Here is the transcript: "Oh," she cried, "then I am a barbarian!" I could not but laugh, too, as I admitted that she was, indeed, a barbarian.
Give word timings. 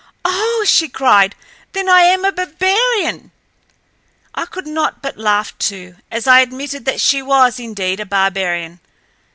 "Oh," 0.25 0.65
she 0.67 0.89
cried, 0.89 1.35
"then 1.73 1.87
I 1.87 2.01
am 2.01 2.25
a 2.25 2.31
barbarian!" 2.31 3.31
I 4.33 4.45
could 4.47 4.65
not 4.65 5.03
but 5.03 5.17
laugh, 5.19 5.55
too, 5.59 5.95
as 6.09 6.25
I 6.25 6.39
admitted 6.39 6.85
that 6.85 6.99
she 6.99 7.21
was, 7.21 7.59
indeed, 7.59 7.99
a 7.99 8.05
barbarian. 8.07 8.79